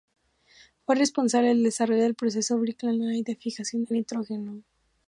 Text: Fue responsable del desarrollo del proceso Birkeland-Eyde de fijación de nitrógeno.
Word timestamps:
Fue 0.83 0.95
responsable 0.95 1.49
del 1.49 1.61
desarrollo 1.61 2.01
del 2.01 2.15
proceso 2.15 2.57
Birkeland-Eyde 2.59 3.33
de 3.33 3.35
fijación 3.35 3.85
de 3.85 3.97
nitrógeno. 3.97 4.63